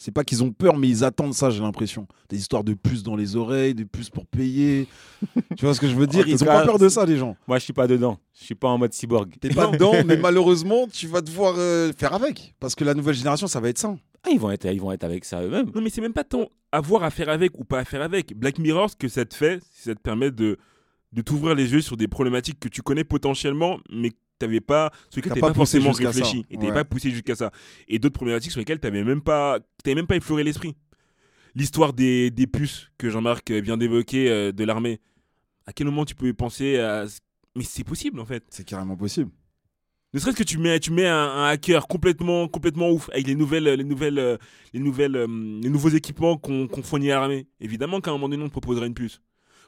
[0.00, 2.06] C'est pas qu'ils ont peur, mais ils attendent ça, j'ai l'impression.
[2.30, 4.88] Des histoires de puces dans les oreilles, des puces pour payer.
[5.58, 6.24] tu vois ce que je veux dire?
[6.24, 7.36] En Ils ont cas, pas peur de ça, les gens.
[7.46, 8.16] Moi, je suis pas dedans.
[8.32, 9.30] Je suis pas en mode cyborg.
[9.38, 12.54] T'es pas dedans, mais malheureusement, tu vas devoir euh, faire avec.
[12.60, 13.94] Parce que la nouvelle génération, ça va être ça.
[14.24, 15.70] Ah, ils vont être, ils vont être avec ça eux-mêmes.
[15.74, 18.34] Non, mais c'est même pas tant avoir à faire avec ou pas à faire avec.
[18.34, 20.56] Black Mirror, ce que ça te fait, c'est ça te permet de,
[21.12, 25.18] de t'ouvrir les yeux sur des problématiques que tu connais potentiellement, mais t'avais pas, sur
[25.18, 26.74] lesquelles T'as t'avais pas pas, forcément réfléchi et t'avais Ouais.
[26.74, 27.52] pas poussé jusqu'à ça.
[27.86, 30.74] Et d'autres problématiques sur lesquelles t'avais même pas, t'avais même pas effleuré l'esprit.
[31.54, 35.00] L'histoire des, des puces que Jean-Marc vient d'évoquer euh, de l'armée.
[35.66, 37.04] À quel moment tu peux penser à.
[37.56, 38.44] Mais c'est possible en fait.
[38.50, 39.30] C'est carrément possible.
[40.12, 43.36] Ne serait-ce que tu mets, tu mets un, un hacker complètement, complètement ouf avec les
[43.36, 44.36] nouvelles, les nouvelles, euh,
[44.72, 45.26] les nouvelles, euh,
[45.62, 47.46] les nouveaux équipements qu'on qu'on fournit à l'armée.
[47.60, 49.20] Évidemment qu'à un moment donné, on te proposerait une puce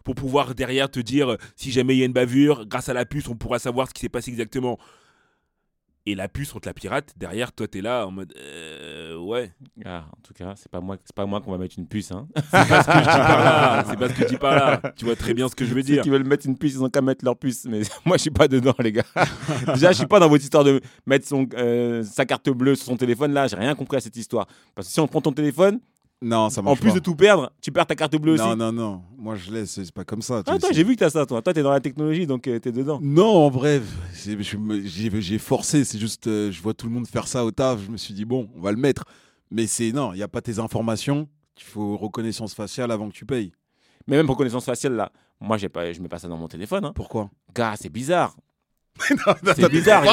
[0.05, 2.95] pour pouvoir derrière te dire euh, si jamais il y a une bavure, grâce à
[2.95, 4.79] la puce, on pourra savoir ce qui s'est passé exactement.
[6.05, 7.13] Et la puce, on te la pirate.
[7.17, 9.53] Derrière, toi, t'es là en mode euh, ouais.
[9.85, 12.11] Ah, en tout cas, c'est pas moi, c'est pas moi qu'on va mettre une puce.
[12.11, 12.27] Hein.
[12.37, 13.85] C'est pas ce que je dis par là.
[13.89, 14.83] C'est pas ce que je dis par là.
[14.97, 16.03] Tu vois très bien ce que je veux Ceux dire.
[16.03, 17.67] qui veulent mettre une puce, ils ont qu'à mettre leur puce.
[17.67, 19.05] Mais moi, je suis pas dedans, les gars.
[19.75, 22.87] Déjà, je suis pas dans votre histoire de mettre son, euh, sa carte bleue sur
[22.87, 23.33] son téléphone.
[23.33, 24.49] Là, j'ai rien compris à cette histoire.
[24.75, 25.79] Parce que si on prend ton téléphone,
[26.23, 26.95] Non, ça en marche plus pas.
[26.95, 28.57] de tout perdre, tu perds ta carte bleue Non, aussi.
[28.57, 29.03] non, non.
[29.19, 29.71] Moi, je laisse.
[29.73, 30.43] C'est pas comme ça.
[30.43, 30.75] tu Ah, toi, sais.
[30.75, 31.43] j'ai vu que t'as ça, toi.
[31.43, 32.99] Toi, t'es dans la technologie, donc euh, t'es dedans.
[33.03, 33.83] Non, en vrai,
[34.13, 35.85] c'est- je me- j'ai j'ai forcé.
[35.85, 37.81] C'est juste, euh, je vois tout le monde faire ça au taf.
[37.85, 39.05] Je me suis dit, bon, on va le mettre.
[39.51, 41.29] Mais c'est non, il n'y a pas tes informations.
[41.59, 43.53] Il faut reconnaissance faciale avant que tu payes.
[44.07, 46.49] Mais même pour connaissance faciale, là, moi, j'ai pas, je mets pas ça dans mon
[46.49, 46.85] téléphone.
[46.85, 46.93] Hein.
[46.95, 47.31] Pourquoi?
[47.55, 48.37] Gars, c'est bizarre.
[49.01, 50.05] C'est bizarre.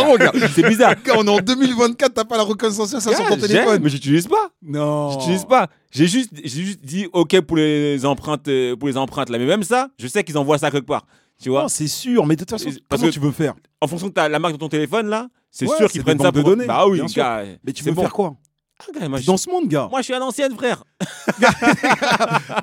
[0.53, 0.95] C'est bizarre.
[1.15, 3.79] On est en 2024, t'as pas la reconnaissance faciale sur ton téléphone.
[3.83, 4.49] Mais j'utilise pas.
[4.63, 5.11] Non.
[5.11, 5.67] J'utilise pas.
[5.91, 9.37] J'ai juste, j'ai juste dit OK pour les empreintes, euh, pour les empreintes là.
[9.37, 11.05] Mais même ça, je sais qu'ils envoient ça quelque part.
[11.41, 13.53] Tu vois, c'est sûr, mais de toute façon, Parce comment que- tu veux faire?
[13.81, 16.19] en fonction de ta- la marque de ton téléphone là, c'est Ouais, sûr qu'ils prennent
[16.19, 16.43] ça pour.
[16.43, 17.43] données, Bah oui, gars.
[17.63, 18.01] Mais tu veux bon.
[18.01, 18.35] faire quoi?
[18.81, 19.87] Ah, gars, moi, Dans ce monde, gars.
[19.91, 20.83] moi, je suis à l'ancienne, frère.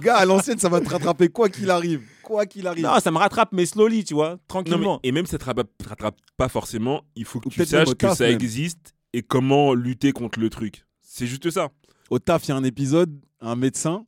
[0.03, 2.03] Gars, à l'ancienne, ça va te rattraper quoi qu'il arrive.
[2.27, 2.85] Quoi qu'il arrive.
[2.85, 5.01] Non, ça me rattrape, mais slowly, tu vois, Non, mais- tranquillement.
[5.05, 7.65] et même si ça te rattrape, te rattrape pas forcément, il faut que Ou tu
[7.65, 8.35] saches que ça même.
[8.35, 10.85] existe et comment lutter contre le truc.
[11.01, 11.71] C'est juste ça.
[12.11, 14.07] Au taf, il y a un épisode, un médecin,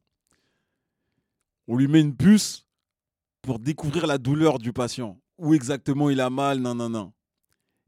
[1.68, 2.66] on lui met une puce
[3.42, 5.20] pour découvrir la douleur du patient.
[5.38, 7.12] Où exactement il a mal, non, non, non.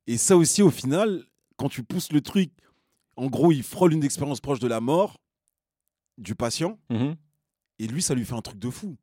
[0.06, 1.24] Et ça aussi, au final,
[1.56, 2.52] quand tu pousses le truc,
[3.16, 5.18] en gros, il frôle une expérience proche de la mort
[6.18, 7.16] du patient, Mhm.
[7.80, 8.96] et lui, ça lui fait un truc de fou.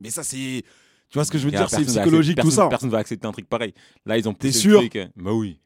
[0.00, 0.62] Mais ça, c'est.
[1.10, 2.56] Tu vois ce que je veux dire C'est psychologique, tout ça.
[2.56, 3.72] personne- Personne va accepter un truc pareil.
[4.04, 4.78] Là, ils ont T'es sûr?
[4.80, 5.58] truc, Bah oui.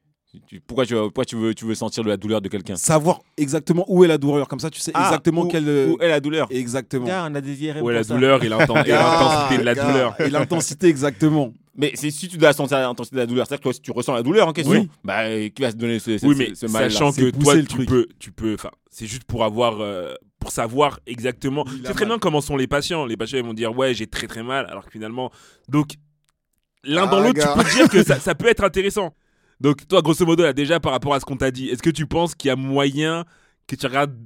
[0.67, 2.75] Pourquoi, tu, pourquoi tu, veux, tu veux sentir la douleur de quelqu'un?
[2.77, 5.69] Savoir exactement où est la douleur, comme ça, tu sais Ah, exactement où- quelle.
[5.91, 6.47] Où est la douleur?
[6.51, 7.05] Exactement.
[7.07, 8.15] Gars, on a des IRM Ouais, pour la ça.
[8.15, 10.19] douleur et l'intensité de la douleur.
[10.21, 11.53] Et l'intensité, exactement.
[11.77, 13.91] Mais c'est si tu dois sentir l'intensité de la douleur, c'est-à-dire que toi, si tu
[13.91, 14.89] ressens la douleur en question, Oui.
[15.05, 17.63] bah, qui va se donner ce, ce, Oui, mais ce mal sachant que toi, le
[17.63, 17.89] tu truc.
[17.89, 21.65] peux, tu peux, enfin, c'est juste pour avoir, euh, pour savoir exactement.
[21.67, 22.09] C'est très mal.
[22.09, 23.07] bien comment sont les patients.
[23.07, 25.31] Les patients ils vont dire ouais, j'ai très très mal, alors que finalement,
[25.69, 25.93] donc
[26.85, 27.55] l'un Ah, dans l'autre, gars.
[27.57, 29.15] tu peux dire que ça, ça peut être intéressant.
[29.61, 31.91] Donc toi, grosso modo, là, déjà par rapport à ce qu'on t'a dit, est-ce que
[31.91, 33.25] tu penses qu'il y a moyen
[33.69, 34.17] que tu regardes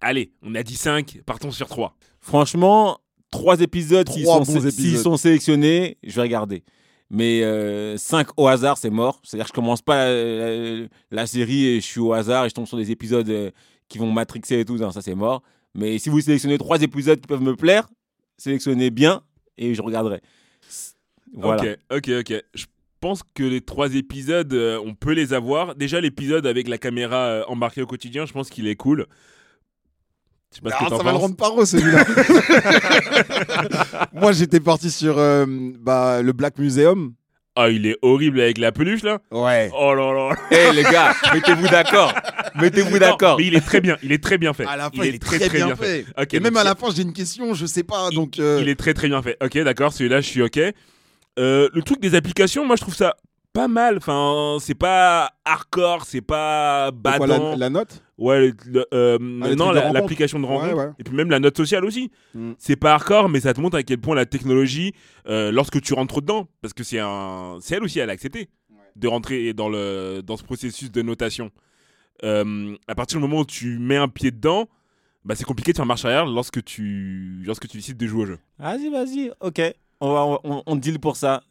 [0.00, 1.96] Allez, on a dit 5, partons sur 3.
[2.20, 2.98] Franchement,
[3.30, 6.64] trois épisodes, s'ils sont, sé- sont sélectionnés, je vais regarder.
[7.08, 9.20] Mais euh, cinq au hasard, c'est mort.
[9.22, 12.48] C'est-à-dire que je commence pas la, la- la série et je suis au hasard et
[12.48, 13.50] je tombe sur des épisodes euh,
[13.92, 14.78] qui vont matrixer et tout.
[14.78, 15.42] Non, ça c'est mort.
[15.74, 17.88] Mais si vous sélectionnez trois épisodes qui peuvent me plaire,
[18.38, 19.22] sélectionnez bien
[19.58, 20.20] et je regarderai.
[21.34, 21.62] Voilà.
[21.62, 22.44] Ok, ok, ok.
[22.54, 22.64] Je
[23.00, 25.74] pense que les trois épisodes, euh, on peut les avoir.
[25.74, 29.06] Déjà, l'épisode avec la caméra euh, embarquée au quotidien, je pense qu'il est cool.
[30.50, 32.04] Je sais pas ce que Ah, ça va le rendre paro celui-là.
[34.12, 35.46] Moi, j'étais parti sur euh,
[35.80, 37.14] bah, le Black Museum.
[37.54, 39.18] Ah, il est horrible avec la peluche là.
[39.30, 39.70] Ouais.
[39.78, 40.36] Oh là là.
[40.50, 42.14] Eh les gars, mettez-vous d'accord.
[42.54, 43.36] Mettez-vous d'accord.
[43.38, 43.98] Mais il est très bien.
[44.02, 44.64] Il est très bien fait.
[44.66, 46.06] À la fin, il, est très, bien fait.
[46.32, 48.08] Et même à la fin, j'ai une question, je sais pas.
[48.10, 49.36] il- Donc, euh, Il est très très bien fait.
[49.42, 49.92] Ok, d'accord.
[49.92, 50.58] Celui-là, je suis ok.
[51.38, 53.16] Euh, le truc des applications, moi, je trouve ça
[53.52, 53.96] pas mal.
[53.98, 57.50] Enfin, c'est pas hardcore, c'est pas quoi, badant.
[57.50, 58.02] la, la note?
[58.18, 60.74] Ouais, le- euh, Ah, non, la- l'application de rencontre?
[60.74, 60.90] Ouais, ouais.
[60.98, 62.10] Et puis même la note sociale aussi.
[62.34, 62.52] Mm.
[62.58, 64.92] C'est pas hardcore, mais ça te montre à quel point la technologie,
[65.28, 68.48] euh, lorsque tu rentres dedans, parce que c'est un, c'est elle aussi, elle a accepté
[68.96, 71.50] de rentrer dans le dans ce processus de notation.
[72.24, 74.68] Euh, à partir du moment où tu mets un pied dedans,
[75.24, 78.26] bah c'est compliqué de faire marche arrière lorsque tu lorsque tu décides de jouer au
[78.26, 78.38] jeu.
[78.58, 79.32] Vas-y, vas-y.
[79.40, 79.60] Ok.
[80.00, 81.42] On, va, on, on deal pour ça.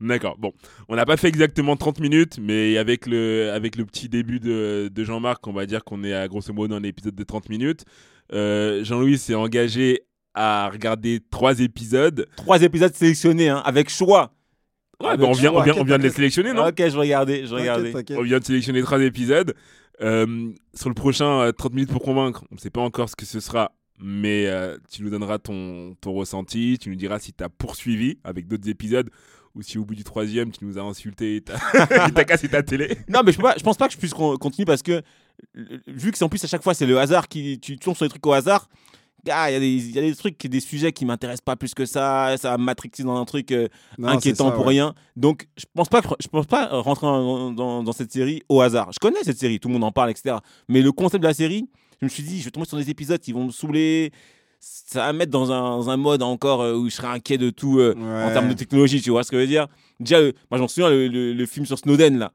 [0.00, 0.36] D'accord.
[0.38, 0.52] Bon,
[0.88, 4.90] on n'a pas fait exactement 30 minutes, mais avec le, avec le petit début de,
[4.92, 7.48] de Jean-Marc, on va dire qu'on est à grosso modo dans un épisode de 30
[7.48, 7.84] minutes.
[8.32, 10.02] Euh, Jean-Louis s'est engagé
[10.34, 12.26] à regarder trois épisodes.
[12.36, 14.34] Trois épisodes sélectionnés, hein, avec choix.
[15.00, 15.64] Ouais, Avec bah, on, vient, on, choix.
[15.64, 16.66] vient, on vient de les sélectionner, non?
[16.66, 18.18] Ok, je vais regarder, je t'inquiète.
[18.18, 19.54] On vient de sélectionner trois épisodes.
[20.02, 23.14] Euh, sur le prochain euh, 30 minutes pour convaincre, on ne sait pas encore ce
[23.14, 27.32] que ce sera, mais euh, tu nous donneras ton, ton ressenti, tu nous diras si
[27.32, 29.08] tu as poursuivi avec d'autres épisodes
[29.54, 32.96] ou si au bout du troisième tu nous as insulté et t'as cassé ta télé.
[33.08, 35.02] Non, mais je, peux pas, je pense pas que je puisse con- continuer parce que,
[35.86, 37.58] vu que c'est en plus à chaque fois c'est le hasard qui.
[37.60, 38.68] Tu tombes sur des trucs au hasard.
[39.24, 41.56] gars, Il y, a des- il y a des trucs, des sujets qui m'intéressent pas
[41.56, 42.34] plus que ça.
[42.38, 44.72] Ça matrixer dans un truc euh, Non, inquiétant ça, pour ouais.
[44.72, 44.94] rien.
[45.16, 48.90] Donc, je pense pas, je pense pas rentrer dans, dans- dans cette série au hasard.
[48.92, 50.36] Je connais cette série, tout le monde en parle, etc.
[50.68, 51.68] Mais le concept de la série,
[52.00, 54.10] je me suis dit, je vais tomber sur des épisodes qui vont me saouler.
[54.66, 57.36] Ça va me mettre dans un, dans un mode encore euh, où je serai inquiet
[57.36, 59.66] de tout euh, en termes de technologie, tu vois ce que je veux dire?
[60.00, 62.32] Déjà, euh, moi, j'en souviens, le, le- le film sur Snowden, là.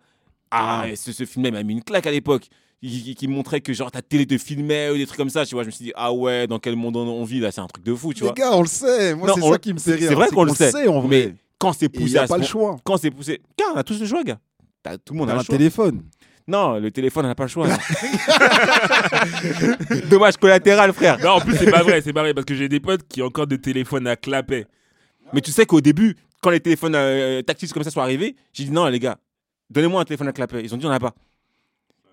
[0.52, 0.92] Ah, Ouais.
[0.94, 2.48] et ce, ce film-là il m'a mis une claque à l'époque.
[2.82, 5.46] Qui, qui- qui montrait que genre ta télé te filmait ou des trucs comme ça,
[5.46, 5.64] tu vois.
[5.64, 7.84] Je me suis dit, ah ouais, dans quel monde on, vit là, c'est un truc
[7.84, 8.34] de fou, tu Les vois.
[8.34, 9.16] gars, on le sait.
[9.16, 10.18] Moi, c'est ça qui me fait c'est rire.
[10.18, 10.88] vrai qu'on le sait.
[10.88, 11.36] en Mais vrai.
[11.58, 12.78] quand c'est Il poussé n'y a à ce pas le choix.
[12.86, 14.40] quand c'est poussé, car on a tous le choix, gars.
[15.04, 15.58] Tout le monde On a un choix.
[15.58, 16.04] téléphone.
[16.50, 17.68] Non, le téléphone n'a pas le choix.
[20.10, 21.20] Dommage collatéral, frère.
[21.20, 23.22] Non, en plus, c'est pas vrai, c'est pas vrai, parce que j'ai des potes qui
[23.22, 24.66] ont encore des téléphones à clapet.
[25.34, 28.64] Mais tu sais qu'au début, quand les téléphones euh, tactiles comme ça sont arrivés, j'ai
[28.66, 29.18] dit non, les gars,
[29.70, 30.62] donnez-moi un téléphone à clapet.
[30.64, 31.14] Ils ont dit on n'a pas.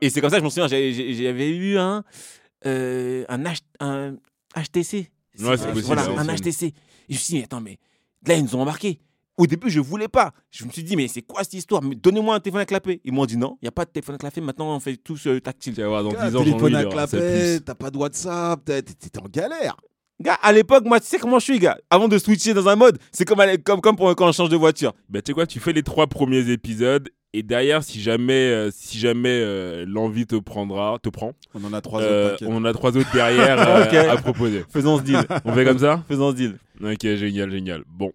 [0.03, 2.05] Et c'est comme ça que je me souviens, j'avais- eu un,
[2.67, 4.17] euh, un, H- un
[4.55, 5.11] HTC.
[5.41, 6.67] Ouais, c'est possible, Voilà, un HTC.
[6.67, 6.75] Et
[7.09, 7.79] je me suis dit, mais attends, mais
[8.27, 9.01] là, ils nous ont embarqués.
[9.37, 10.33] Au début, je voulais pas.
[10.51, 11.83] Je me suis dit, mais c'est quoi cette histoire?
[11.83, 13.01] Mais Donnez-moi un téléphone à clapet.
[13.05, 14.41] Ils m'ont dit non, il n'y a pas de téléphone à clapet.
[14.41, 15.75] Maintenant, on fait tous euh, tactile.
[15.75, 17.65] Tu vas voir, dans Gars, 10 ans, téléphone à puce.
[17.65, 19.77] t'as pas de WhatsApp, t'es en galère.
[20.19, 21.77] Gars, à l'époque, moi, tu sais comment je suis, gars.
[21.91, 24.57] Avant de switcher dans un mode, c'est comme, comme, comme pour, quand on change de
[24.57, 24.95] voiture.
[25.11, 28.71] Bah, tu sais quoi, tu fais les trois premiers épisodes, et derrière, si jamais, euh,
[28.73, 32.57] si jamais euh, l'envie te prendra, te prend, On en a trois euh, autres, on
[32.57, 33.61] en a trois autres derrière
[33.93, 34.65] euh, à proposer.
[34.71, 35.21] Faisons ce deal.
[35.45, 36.03] On fait comme ça?
[36.09, 36.57] Faisons ce deal.
[36.83, 37.83] Ok, génial, génial.
[37.87, 38.11] Bon,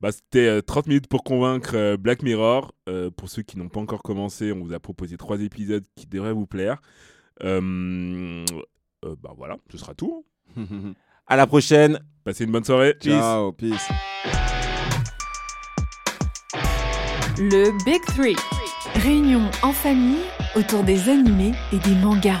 [0.00, 2.72] bah, c'était euh, 30 minutes pour convaincre euh, Black Mirror.
[2.88, 6.06] Euh, pour ceux qui n'ont pas encore commencé, on vous a proposé trois épisodes qui
[6.06, 6.80] devraient vous plaire.
[7.42, 8.44] Euh,
[9.04, 10.24] euh, bah voilà, ce sera tout.
[11.28, 11.98] À la prochaine.
[12.22, 12.94] Passez une bonne soirée.
[13.00, 13.88] Ciao, peace.
[17.36, 18.36] Le Big Three.
[18.94, 20.22] Réunion en famille
[20.54, 22.40] autour des animés et des mangas.